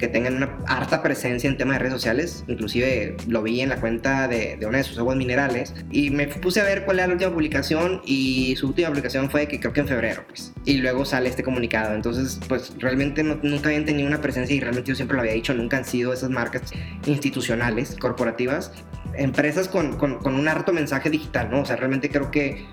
que 0.00 0.08
tengan 0.08 0.36
una 0.36 0.58
harta 0.66 1.02
presencia 1.02 1.48
en 1.48 1.56
temas 1.56 1.74
de 1.74 1.80
redes 1.80 1.92
sociales. 1.92 2.44
Inclusive 2.48 3.16
lo 3.28 3.42
vi 3.42 3.60
en 3.60 3.68
la 3.68 3.76
cuenta 3.76 4.26
de, 4.26 4.56
de 4.56 4.66
una 4.66 4.78
de 4.78 4.84
sus 4.84 4.98
aguas 4.98 5.16
minerales. 5.16 5.74
Y 5.90 6.10
me 6.10 6.26
puse 6.26 6.60
a 6.60 6.64
ver 6.64 6.84
cuál 6.84 6.98
era 6.98 7.06
la 7.06 7.12
última 7.12 7.30
publicación 7.30 8.00
y 8.04 8.56
su 8.56 8.68
última 8.68 8.88
publicación 8.88 9.30
fue 9.30 9.46
que 9.46 9.60
creo 9.60 9.72
que 9.72 9.80
en 9.80 9.88
febrero, 9.88 10.24
pues. 10.26 10.52
Y 10.64 10.78
luego 10.78 11.04
sale 11.04 11.28
este 11.28 11.42
comunicado. 11.42 11.94
Entonces, 11.94 12.40
pues 12.48 12.72
realmente 12.78 13.22
nunca 13.22 13.68
habían 13.68 13.84
tenido 13.84 14.08
una 14.08 14.20
presencia 14.20 14.56
y 14.56 14.60
realmente 14.60 14.88
yo 14.88 14.94
siempre 14.94 15.16
lo 15.16 15.22
había 15.22 15.34
dicho, 15.34 15.52
nunca 15.54 15.76
han 15.76 15.84
sido 15.84 16.12
esas 16.12 16.30
marcas 16.30 16.62
institucionales, 17.06 17.96
corporativas, 18.00 18.72
empresas 19.14 19.68
con, 19.68 19.98
con, 19.98 20.18
con 20.18 20.34
un 20.34 20.48
harto 20.48 20.72
mensaje 20.72 21.10
digital, 21.10 21.50
¿no? 21.50 21.60
O 21.60 21.64
sea, 21.66 21.76
realmente 21.76 22.08
creo 22.08 22.30
que 22.30 22.64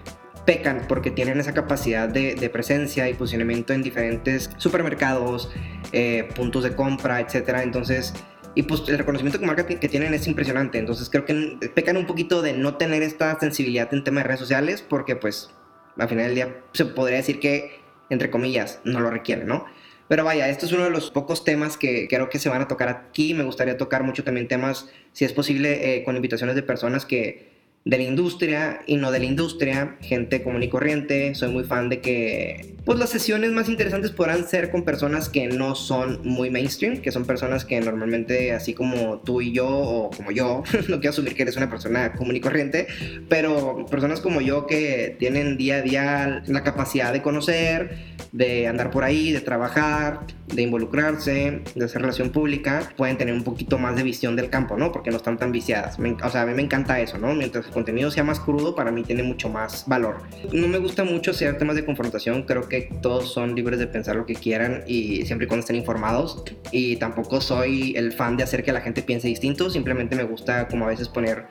pecan 0.47 0.85
porque 0.87 1.11
tienen 1.11 1.41
esa 1.41 1.53
capacidad 1.53 2.07
de, 2.07 2.49
presencia 2.49 3.09
y 3.09 3.13
posicionamiento 3.13 3.73
en 3.73 3.83
diferentes 3.83 4.49
supermercados, 4.55 5.51
eh, 5.91 6.29
puntos 6.35 6.63
de 6.63 6.73
compra, 6.73 7.19
etcétera. 7.19 7.63
Entonces, 7.63 8.13
y 8.55 8.63
pues 8.63 8.81
el 8.87 8.97
reconocimiento 8.97 9.39
como 9.39 9.51
marca 9.51 9.67
que, 9.67 9.89
tienen 9.89 10.13
es 10.13 10.25
impresionante. 10.25 10.79
Entonces 10.79 11.09
creo 11.09 11.25
que 11.25 11.69
pecan 11.75 11.97
un 11.97 12.07
poquito 12.07 12.41
de 12.41 12.53
no 12.53 12.77
tener 12.77 13.03
esta 13.03 13.37
sensibilidad 13.37 13.93
en 13.93 14.05
temas 14.05 14.23
de 14.23 14.27
redes 14.29 14.39
sociales 14.39 14.81
porque 14.87 15.17
pues 15.17 15.49
al 15.97 16.07
final 16.07 16.27
del 16.27 16.35
día 16.35 16.55
se 16.71 16.85
podría 16.85 17.17
decir 17.17 17.41
que, 17.41 17.81
entre 18.09 18.31
comillas, 18.31 18.79
no 18.85 19.01
lo 19.01 19.09
requiere, 19.09 19.43
¿no? 19.43 19.65
Pero 20.07 20.23
vaya, 20.23 20.47
esto 20.47 20.65
es 20.65 20.71
uno 20.71 20.85
de 20.85 20.89
los 20.91 21.11
pocos 21.11 21.43
temas 21.43 21.75
que 21.75 22.07
creo 22.07 22.29
que 22.29 22.39
se 22.39 22.47
van 22.47 22.61
a 22.61 22.69
tocar 22.69 22.87
aquí. 22.87 23.33
Me 23.33 23.43
gustaría 23.43 23.77
tocar 23.77 24.03
mucho 24.03 24.23
también 24.23 24.47
temas, 24.47 24.89
si 25.11 25.25
es 25.25 25.33
posible, 25.33 25.97
eh, 25.97 26.05
con 26.05 26.15
invitaciones 26.15 26.55
de 26.55 26.63
personas 26.63 27.05
que, 27.05 27.56
de 27.87 27.97
la 27.97 28.03
industria 28.03 28.81
y 28.85 28.97
no 28.97 29.11
de 29.11 29.19
la 29.19 29.25
industria, 29.25 29.95
gente 30.01 30.43
común 30.43 30.61
y 30.61 30.67
corriente. 30.67 31.33
Soy 31.35 31.49
muy 31.49 31.63
fan 31.63 31.87
de 31.87 32.01
que 32.01 32.75
pues 32.83 32.99
las 32.99 33.09
sesiones 33.09 33.51
más 33.51 33.67
interesantes 33.67 34.11
podrán 34.11 34.47
ser 34.47 34.71
con 34.71 34.83
personas 34.83 35.27
que 35.27 35.47
no 35.47 35.75
son 35.75 36.21
muy 36.23 36.49
mainstream, 36.49 37.01
que 37.01 37.11
son 37.11 37.25
personas 37.25 37.65
que 37.65 37.79
normalmente 37.81 38.53
así 38.53 38.73
como 38.73 39.19
tú 39.19 39.41
y 39.41 39.51
yo 39.51 39.67
o 39.67 40.09
como 40.09 40.31
yo, 40.31 40.63
no 40.87 40.99
quiero 40.99 41.09
asumir 41.09 41.35
que 41.35 41.41
eres 41.41 41.57
una 41.57 41.69
persona 41.69 42.13
común 42.13 42.37
y 42.37 42.39
corriente, 42.39 42.87
pero 43.27 43.85
personas 43.91 44.21
como 44.21 44.39
yo 44.39 44.67
que 44.67 45.17
tienen 45.19 45.57
día 45.57 45.75
a 45.77 45.81
día 45.81 46.43
la 46.47 46.63
capacidad 46.63 47.11
de 47.11 47.21
conocer, 47.21 47.97
de 48.31 48.67
andar 48.67 48.89
por 48.89 49.03
ahí, 49.03 49.33
de 49.33 49.41
trabajar, 49.41 50.21
de 50.47 50.61
involucrarse, 50.61 51.61
de 51.75 51.85
hacer 51.85 52.01
relación 52.01 52.29
pública, 52.29 52.89
pueden 52.95 53.17
tener 53.17 53.33
un 53.33 53.43
poquito 53.43 53.77
más 53.77 53.97
de 53.97 54.03
visión 54.03 54.35
del 54.35 54.49
campo, 54.49 54.77
¿no? 54.77 54.93
Porque 54.93 55.11
no 55.11 55.17
están 55.17 55.37
tan 55.37 55.51
viciadas. 55.51 55.97
o 55.99 56.29
sea, 56.29 56.43
a 56.43 56.45
mí 56.45 56.53
me 56.53 56.61
encanta 56.61 57.01
eso, 57.01 57.17
¿no? 57.17 57.33
Mientras 57.33 57.65
contenido 57.77 58.09
sea 58.09 58.23
más 58.23 58.39
crudo, 58.39 58.73
para 58.73 58.91
mí 58.91 59.03
tiene 59.03 59.21
mucho 59.21 59.49
más 59.49 59.83
valor. 59.85 60.17
No 60.51 60.67
me 60.67 60.79
gusta 60.79 61.03
mucho 61.03 61.29
hacer 61.29 61.59
temas 61.59 61.75
de 61.75 61.85
confrontación, 61.85 62.41
creo 62.41 62.67
que 62.67 62.89
todos 63.03 63.31
son 63.31 63.53
libres 63.53 63.77
de 63.77 63.85
pensar 63.85 64.15
lo 64.15 64.25
que 64.25 64.33
quieran 64.33 64.83
y 64.87 65.27
siempre 65.27 65.45
y 65.45 65.47
cuando 65.47 65.61
estén 65.61 65.75
informados. 65.75 66.43
Y 66.71 66.95
tampoco 66.95 67.39
soy 67.39 67.93
el 67.95 68.13
fan 68.13 68.35
de 68.35 68.43
hacer 68.43 68.63
que 68.63 68.71
la 68.71 68.81
gente 68.81 69.03
piense 69.03 69.27
distinto, 69.27 69.69
simplemente 69.69 70.15
me 70.15 70.23
gusta 70.23 70.67
como 70.67 70.85
a 70.85 70.87
veces 70.87 71.07
poner 71.07 71.45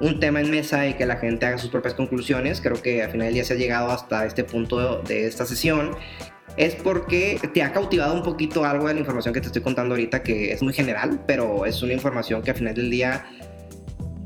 un 0.00 0.18
tema 0.18 0.40
en 0.40 0.50
mesa 0.50 0.84
y 0.88 0.94
que 0.94 1.06
la 1.06 1.16
gente 1.16 1.46
haga 1.46 1.58
sus 1.58 1.70
propias 1.70 1.94
conclusiones. 1.94 2.60
Creo 2.60 2.82
que 2.82 3.04
al 3.04 3.12
final 3.12 3.28
del 3.28 3.34
día 3.34 3.44
se 3.44 3.54
ha 3.54 3.56
llegado 3.56 3.92
hasta 3.92 4.26
este 4.26 4.42
punto 4.42 5.00
de 5.02 5.28
esta 5.28 5.46
sesión 5.46 5.96
es 6.58 6.74
porque 6.74 7.40
te 7.54 7.62
ha 7.62 7.72
cautivado 7.72 8.14
un 8.14 8.22
poquito 8.24 8.64
algo 8.64 8.88
de 8.88 8.94
la 8.94 9.00
información 9.00 9.32
que 9.32 9.40
te 9.40 9.46
estoy 9.46 9.62
contando 9.62 9.94
ahorita, 9.94 10.24
que 10.24 10.52
es 10.52 10.60
muy 10.60 10.72
general, 10.72 11.22
pero 11.24 11.64
es 11.64 11.80
una 11.82 11.92
información 11.92 12.42
que 12.42 12.50
al 12.50 12.56
final 12.56 12.74
del 12.74 12.90
día 12.90 13.24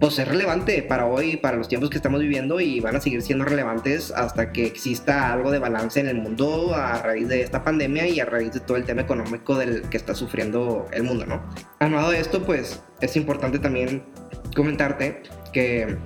pues 0.02 0.18
es 0.18 0.26
relevante 0.26 0.82
para 0.82 1.06
hoy, 1.06 1.37
para 1.37 1.56
los 1.56 1.68
tiempos 1.68 1.88
que 1.88 1.97
estamos 1.97 2.21
viviendo 2.21 2.59
y 2.59 2.80
van 2.80 2.97
a 2.97 3.00
seguir 3.00 3.23
siendo 3.23 3.44
relevantes 3.44 4.11
hasta 4.11 4.50
que 4.50 4.66
exista 4.66 5.32
algo 5.32 5.52
de 5.52 5.61
balance 5.61 6.00
en 6.00 6.09
el 6.09 6.16
mundo 6.16 6.75
a 6.75 7.00
raíz 7.00 7.28
de 7.28 7.40
esta 7.40 7.62
pandemia 7.62 8.09
y 8.09 8.18
a 8.18 8.25
raíz 8.25 8.52
de 8.52 8.59
todo 8.59 8.76
el 8.76 8.85
tema 8.85 9.02
económico 9.02 9.56
del 9.56 9.82
que 9.82 9.97
está 9.97 10.16
sufriendo 10.16 10.88
el 10.92 11.04
mundo, 11.04 11.25
¿no? 11.25 11.40
Aunado 11.78 12.11
de 12.11 12.18
esto, 12.18 12.42
pues 12.42 12.82
es 13.00 13.14
importante 13.14 13.61
también 13.61 14.02
comentarte 14.56 15.23
que 15.52 15.97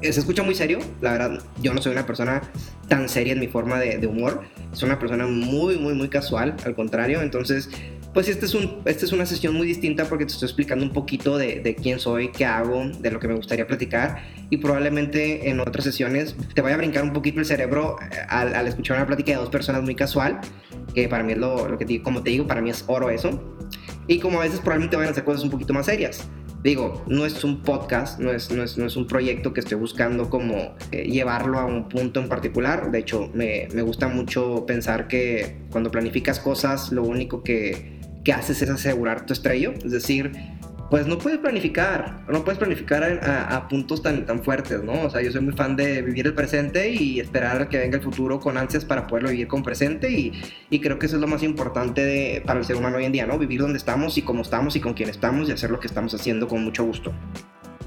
se 0.00 0.20
escucha 0.20 0.44
muy 0.44 0.54
serio, 0.54 0.78
la 1.00 1.10
verdad, 1.10 1.42
yo 1.60 1.74
no 1.74 1.82
soy 1.82 1.90
una 1.90 2.06
persona 2.06 2.42
tan 2.86 3.08
seria 3.08 3.32
en 3.32 3.40
mi 3.40 3.48
forma 3.48 3.80
de, 3.80 3.98
de 3.98 4.06
humor, 4.06 4.42
soy 4.70 4.86
una 4.88 5.00
persona 5.00 5.26
muy, 5.26 5.76
muy, 5.76 5.94
muy 5.94 6.08
casual, 6.08 6.54
al 6.64 6.76
contrario, 6.76 7.20
entonces 7.20 7.68
pues 8.12 8.28
esta 8.28 8.44
es, 8.44 8.54
un, 8.54 8.82
esta 8.86 9.04
es 9.04 9.12
una 9.12 9.24
sesión 9.24 9.54
muy 9.54 9.68
distinta 9.68 10.04
porque 10.06 10.26
te 10.26 10.32
estoy 10.32 10.46
explicando 10.46 10.84
un 10.84 10.92
poquito 10.92 11.38
de, 11.38 11.60
de, 11.60 11.76
quién 11.76 12.00
soy, 12.00 12.32
qué 12.32 12.44
hago, 12.44 12.86
de 12.86 13.10
lo 13.10 13.20
que 13.20 13.28
me 13.28 13.34
gustaría 13.34 13.66
platicar 13.66 14.22
y 14.50 14.56
probablemente 14.56 15.48
en 15.48 15.60
otras 15.60 15.84
sesiones 15.84 16.34
te 16.54 16.60
vaya 16.60 16.74
a 16.74 16.78
brincar 16.78 17.04
un 17.04 17.12
poquito 17.12 17.38
el 17.38 17.46
cerebro 17.46 17.96
eh, 18.02 18.16
al, 18.28 18.54
al 18.54 18.66
escuchar 18.66 18.96
una 18.96 19.06
plática 19.06 19.32
de 19.32 19.38
dos 19.38 19.50
personas 19.50 19.82
muy 19.82 19.94
casual, 19.94 20.40
que 20.92 21.08
para 21.08 21.22
mí 21.22 21.32
es 21.32 21.38
lo, 21.38 21.68
lo 21.68 21.78
que 21.78 21.84
te, 21.84 22.02
como 22.02 22.22
te 22.22 22.30
digo, 22.30 22.46
para 22.46 22.60
mí 22.60 22.70
es 22.70 22.84
oro 22.88 23.10
eso. 23.10 23.56
Y 24.08 24.18
como 24.18 24.40
a 24.40 24.44
veces 24.44 24.58
probablemente 24.58 24.96
vayan 24.96 25.10
a 25.10 25.12
hacer 25.12 25.24
cosas 25.24 25.44
un 25.44 25.50
poquito 25.50 25.72
más 25.72 25.86
serias. 25.86 26.28
Digo, 26.64 27.02
no 27.06 27.24
es 27.24 27.42
un 27.44 27.62
podcast, 27.62 28.18
no 28.18 28.32
es, 28.32 28.50
no 28.50 28.62
es, 28.62 28.76
no 28.76 28.86
es 28.86 28.96
un 28.96 29.06
proyecto 29.06 29.54
que 29.54 29.60
estoy 29.60 29.78
buscando 29.78 30.28
como 30.28 30.74
eh, 30.90 31.04
llevarlo 31.04 31.58
a 31.58 31.64
un 31.64 31.88
punto 31.88 32.20
en 32.20 32.28
particular. 32.28 32.90
De 32.90 32.98
hecho, 32.98 33.30
me, 33.32 33.68
me 33.72 33.82
gusta 33.82 34.08
mucho 34.08 34.66
pensar 34.66 35.08
que 35.08 35.62
cuando 35.70 35.90
planificas 35.90 36.38
cosas, 36.40 36.92
lo 36.92 37.04
único 37.04 37.42
que 37.42 37.99
que 38.24 38.32
haces 38.32 38.60
es 38.62 38.70
asegurar 38.70 39.26
tu 39.26 39.32
estrello, 39.32 39.72
es 39.72 39.90
decir, 39.90 40.32
pues 40.90 41.06
no 41.06 41.18
puedes 41.18 41.38
planificar, 41.38 42.24
no 42.28 42.42
puedes 42.42 42.58
planificar 42.58 43.04
a, 43.22 43.68
puntos 43.68 44.02
tan, 44.02 44.26
tan 44.26 44.42
fuertes, 44.42 44.82
¿no? 44.82 45.02
O 45.02 45.10
sea, 45.10 45.22
yo 45.22 45.30
soy 45.30 45.40
muy 45.40 45.52
fan 45.54 45.76
de 45.76 46.02
vivir 46.02 46.26
el 46.26 46.34
presente 46.34 46.90
y 46.90 47.20
esperar 47.20 47.62
a 47.62 47.68
que 47.68 47.78
venga 47.78 47.96
el 47.96 48.02
futuro 48.02 48.40
con 48.40 48.58
ansias 48.58 48.84
para 48.84 49.06
poderlo 49.06 49.30
vivir 49.30 49.46
con 49.46 49.62
presente 49.62 50.10
y, 50.10 50.32
y 50.68 50.80
creo 50.80 50.98
que 50.98 51.06
eso 51.06 51.14
es 51.14 51.20
lo 51.20 51.28
más 51.28 51.44
importante 51.44 52.42
para 52.44 52.58
el 52.58 52.66
ser 52.66 52.74
humano 52.74 52.96
hoy 52.96 53.04
en 53.04 53.12
día, 53.12 53.24
¿no? 53.24 53.38
Vivir 53.38 53.60
donde 53.60 53.78
estamos 53.78 54.18
y 54.18 54.22
cómo 54.22 54.42
estamos 54.42 54.74
y 54.74 54.80
con 54.80 54.94
quién 54.94 55.08
estamos 55.08 55.48
y 55.48 55.52
hacer 55.52 55.70
lo 55.70 55.78
que 55.78 55.86
estamos 55.86 56.12
haciendo 56.12 56.48
con 56.48 56.64
mucho 56.64 56.84
gusto. 56.84 57.12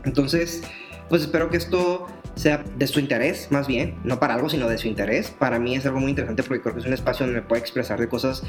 Entonces, 0.06 0.64
pues 1.10 1.24
espero 1.24 1.50
que 1.50 1.58
esto 1.58 2.08
sea 2.36 2.64
de 2.78 2.88
su 2.88 3.02
interés, 3.02 3.50
más 3.52 3.68
bien, 3.68 3.96
no 4.06 4.20
para 4.20 4.36
algo, 4.36 4.50
sino 4.50 4.70
de 4.70 4.78
su 4.78 4.88
interés. 4.88 5.30
Para 5.30 5.60
mí 5.60 5.76
es 5.76 5.86
algo 5.86 6.00
muy 6.00 6.12
interesante 6.12 6.44
porque 6.44 6.62
creo 6.62 6.74
que 6.74 6.80
es 6.80 6.88
un 6.88 6.94
espacio 6.94 7.26
donde 7.26 7.42
me 7.42 7.46
puedo 7.46 7.62
expresar 7.62 8.00
de 8.00 8.08
cosas, 8.08 8.44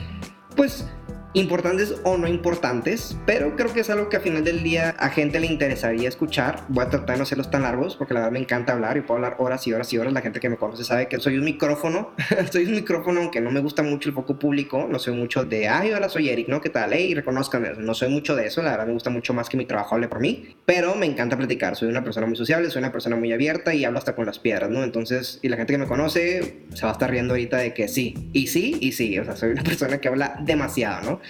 pues, 0.56 0.86
importantes 1.34 1.96
o 2.04 2.16
no 2.16 2.28
importantes, 2.28 3.16
pero 3.26 3.56
creo 3.56 3.72
que 3.72 3.80
es 3.80 3.90
algo 3.90 4.08
que 4.08 4.16
a 4.16 4.20
final 4.20 4.44
del 4.44 4.62
día 4.62 4.90
a 4.98 5.10
gente 5.10 5.40
le 5.40 5.46
interesaría 5.46 6.08
escuchar. 6.08 6.64
Voy 6.68 6.84
a 6.84 6.88
tratar 6.88 7.10
de 7.10 7.16
no 7.18 7.22
hacerlos 7.24 7.50
tan 7.50 7.62
largos 7.62 7.96
porque 7.96 8.14
la 8.14 8.20
verdad 8.20 8.32
me 8.32 8.38
encanta 8.38 8.72
hablar 8.72 8.96
y 8.96 9.00
puedo 9.00 9.16
hablar 9.16 9.36
horas 9.38 9.66
y 9.66 9.72
horas 9.72 9.92
y 9.92 9.98
horas. 9.98 10.12
La 10.12 10.20
gente 10.20 10.38
que 10.38 10.48
me 10.48 10.56
conoce 10.56 10.84
sabe 10.84 11.08
que 11.08 11.18
soy 11.18 11.36
un 11.36 11.44
micrófono, 11.44 12.12
soy 12.52 12.66
un 12.66 12.74
micrófono 12.76 13.20
aunque 13.20 13.40
no 13.40 13.50
me 13.50 13.60
gusta 13.60 13.82
mucho 13.82 14.08
el 14.08 14.14
foco 14.14 14.38
público, 14.38 14.86
no 14.88 14.98
soy 14.98 15.14
mucho 15.14 15.44
de, 15.44 15.68
ay, 15.68 15.92
hola, 15.92 16.08
soy 16.08 16.28
Eric, 16.28 16.48
¿no? 16.48 16.60
¿Qué 16.60 16.70
tal? 16.70 16.92
Hey, 16.92 17.14
reconozcanme, 17.14 17.72
no 17.78 17.94
soy 17.94 18.08
mucho 18.10 18.36
de 18.36 18.46
eso, 18.46 18.62
la 18.62 18.70
verdad 18.70 18.86
me 18.86 18.92
gusta 18.92 19.10
mucho 19.10 19.34
más 19.34 19.48
que 19.48 19.56
mi 19.56 19.66
trabajo 19.66 19.96
hable 19.96 20.08
por 20.08 20.20
mí, 20.20 20.54
pero 20.64 20.94
me 20.94 21.06
encanta 21.06 21.36
platicar, 21.36 21.74
soy 21.74 21.88
una 21.88 22.04
persona 22.04 22.26
muy 22.26 22.36
sociable, 22.36 22.70
soy 22.70 22.80
una 22.80 22.92
persona 22.92 23.16
muy 23.16 23.32
abierta 23.32 23.74
y 23.74 23.84
hablo 23.84 23.98
hasta 23.98 24.14
con 24.14 24.26
las 24.26 24.38
piedras, 24.38 24.70
¿no? 24.70 24.84
Entonces, 24.84 25.40
y 25.42 25.48
la 25.48 25.56
gente 25.56 25.72
que 25.72 25.78
me 25.78 25.86
conoce 25.86 26.62
se 26.72 26.82
va 26.82 26.90
a 26.90 26.92
estar 26.92 27.10
riendo 27.10 27.34
ahorita 27.34 27.56
de 27.58 27.74
que 27.74 27.88
sí, 27.88 28.30
y 28.32 28.46
sí, 28.46 28.78
y 28.80 28.92
sí, 28.92 29.18
o 29.18 29.24
sea, 29.24 29.34
soy 29.34 29.50
una 29.50 29.62
persona 29.64 29.98
que 29.98 30.08
habla 30.08 30.36
demasiado, 30.40 31.10
¿no? 31.10 31.20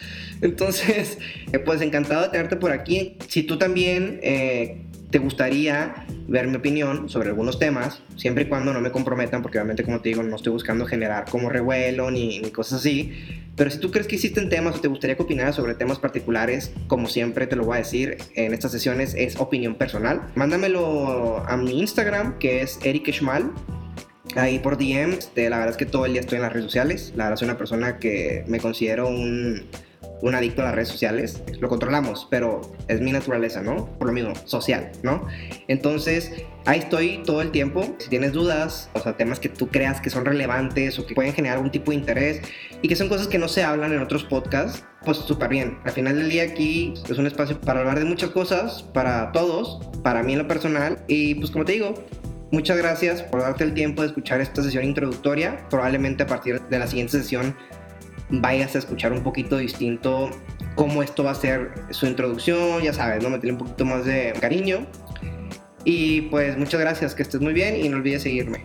Entonces, 0.41 1.19
eh, 1.53 1.59
pues 1.59 1.81
encantado 1.81 2.23
de 2.23 2.29
tenerte 2.29 2.57
por 2.57 2.73
aquí. 2.73 3.17
Si 3.29 3.43
tú 3.43 3.59
también 3.59 4.21
eh, 4.23 4.83
te 5.11 5.19
gustaría 5.19 6.07
ver 6.27 6.49
mi 6.49 6.57
opinión 6.57 7.09
sobre 7.09 7.29
algunos 7.29 7.59
temas, 7.59 8.03
siempre 8.17 8.45
y 8.45 8.47
cuando 8.49 8.73
no 8.73 8.81
me 8.81 8.91
comprometan, 8.91 9.43
porque 9.43 9.59
obviamente, 9.59 9.85
como 9.85 10.01
te 10.01 10.09
digo, 10.09 10.23
no 10.23 10.37
estoy 10.37 10.53
buscando 10.53 10.87
generar 10.87 11.27
como 11.31 11.49
revuelo 11.49 12.11
ni, 12.11 12.41
cosas 12.51 12.81
así. 12.81 13.13
Pero 13.57 13.71
si 13.71 13.79
tú 13.79 13.93
crees 13.93 14.09
que 14.09 14.17
existen 14.17 14.49
temas 14.49 14.75
o 14.75 14.81
te 14.81 14.89
gustaría 14.89 15.17
que 15.17 15.23
opinara 15.23 15.53
sobre 15.53 15.75
temas 15.75 16.01
particulares, 16.01 16.73
como 16.89 17.07
siempre 17.07 17.47
te 17.47 17.55
lo 17.55 17.65
voy 17.65 17.77
a 17.77 17.79
decir 17.79 18.19
en 18.35 18.53
estas 18.53 18.73
sesiones, 18.73 19.15
es 19.15 19.37
opinión 19.39 19.77
personal. 19.77 20.23
Mándamelo 20.35 21.45
a 21.47 21.57
mi 21.57 21.79
Instagram, 21.79 22.39
que 22.39 22.63
es 22.63 22.81
Eric 22.83 23.13
Schmal 23.13 23.53
ahí 24.37 24.59
por 24.59 24.77
DM. 24.79 25.17
la 25.37 25.59
verdad 25.59 25.71
es 25.71 25.77
que 25.77 25.87
todo 25.87 26.07
el 26.07 26.13
día 26.13 26.21
estoy 26.21 26.37
en 26.37 26.43
las 26.43 26.53
redes 26.53 26.65
sociales. 26.65 27.13
La 27.17 27.25
verdad 27.25 27.39
soy 27.39 27.47
una 27.47 27.59
persona 27.59 27.99
que 27.99 28.45
me 28.49 28.59
considero 28.59 29.09
un 29.09 29.65
un 30.23 30.35
adicto 30.35 30.63
a 30.63 30.67
las 30.67 30.75
redes 30.75 30.89
sociales, 30.89 31.43
lo 31.61 31.69
controlamos, 31.69 32.27
pero 32.31 32.61
es 32.89 33.01
mi 33.01 33.13
naturaleza, 33.13 33.63
¿no? 33.63 33.87
Por 33.99 34.09
lo 34.09 34.13
mismo, 34.13 34.33
social, 34.45 34.91
¿no? 35.03 35.27
Entonces, 35.69 36.33
ahí 36.65 36.81
estoy 36.81 37.23
todo 37.25 37.43
el 37.43 37.51
tiempo. 37.51 37.95
Si 37.99 38.09
tienes 38.09 38.33
dudas, 38.33 38.89
o 38.95 39.01
sea, 39.01 39.17
temas 39.17 39.39
que 39.41 39.49
tú 39.49 39.69
creas 39.69 40.01
que 40.01 40.11
son 40.11 40.25
relevantes 40.25 40.99
o 40.99 41.07
que 41.07 41.15
pueden 41.15 41.35
generar 41.35 41.59
algún 41.59 41.71
tipo 41.71 41.91
de 41.91 41.99
interés 41.99 42.41
y 42.81 42.89
que 42.89 42.97
son 42.97 43.09
cosas 43.09 43.29
que 43.29 43.39
no 43.39 43.49
se 43.49 43.63
hablan 43.63 43.93
en 43.93 44.01
otros 44.01 44.25
podcasts, 44.25 44.85
pues 45.05 45.19
súper 45.19 45.49
bien. 45.49 45.79
Al 45.85 45.93
final 45.93 46.17
del 46.17 46.31
día 46.31 46.45
aquí 46.45 46.95
es 47.09 47.19
un 47.19 47.27
espacio 47.27 47.61
para 47.61 47.81
hablar 47.81 47.99
de 47.99 48.05
muchas 48.07 48.31
cosas, 48.31 48.83
para 48.83 49.33
todos, 49.33 49.81
para 50.03 50.23
mí 50.23 50.33
en 50.33 50.39
lo 50.39 50.49
personal 50.49 50.99
y 51.07 51.35
pues 51.35 51.51
como 51.51 51.65
te 51.65 51.73
digo, 51.73 51.95
Muchas 52.55 52.77
gracias 52.77 53.21
por 53.21 53.41
darte 53.41 53.65
el 53.65 53.75
tiempo 53.75 54.03
de 54.03 54.09
escuchar 54.09 54.41
esta 54.41 54.63
sesión 54.63 54.85
introductoria. 54.85 55.67
Probablemente 55.71 56.23
a 56.23 56.29
partir 56.29 56.61
de 56.61 56.79
la 56.79 56.87
siguiente 56.87 57.19
sesión 57.19 57.57
vayas 58.31 58.75
a 58.75 58.79
escuchar 58.79 59.13
un 59.13 59.23
poquito 59.23 59.59
distinto 59.59 60.31
cómo 60.75 61.03
esto 61.03 61.25
va 61.25 61.33
a 61.33 61.35
ser 61.35 61.73
su 61.91 62.07
introducción, 62.07 62.83
ya 62.83 62.93
sabes, 62.93 63.23
¿no? 63.23 63.31
Meterle 63.31 63.53
un 63.53 63.59
poquito 63.59 63.85
más 63.85 64.05
de 64.05 64.33
cariño. 64.41 64.87
Y 65.85 66.23
pues 66.23 66.57
muchas 66.57 66.81
gracias, 66.81 67.15
que 67.15 67.23
estés 67.23 67.41
muy 67.41 67.53
bien 67.53 67.77
y 67.77 67.89
no 67.89 67.99
olvides 67.99 68.23
seguirme. 68.23 68.65